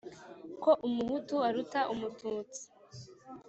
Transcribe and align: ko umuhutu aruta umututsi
ko 0.63 0.71
umuhutu 0.87 1.35
aruta 1.47 1.79
umututsi 1.93 2.61